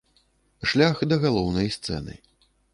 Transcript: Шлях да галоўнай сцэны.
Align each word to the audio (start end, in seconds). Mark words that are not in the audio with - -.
Шлях 0.71 0.97
да 1.13 1.21
галоўнай 1.27 1.71
сцэны. 1.79 2.13